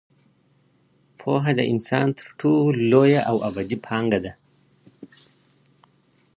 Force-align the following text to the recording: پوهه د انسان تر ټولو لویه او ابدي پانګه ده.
پوهه 1.19 1.51
د 1.59 1.61
انسان 1.73 2.07
تر 2.19 2.27
ټولو 2.39 2.63
لویه 2.91 3.21
او 3.29 3.37
ابدي 3.49 3.77
پانګه 3.85 4.19
ده. 4.25 4.33